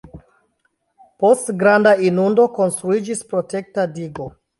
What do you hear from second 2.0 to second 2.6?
inundo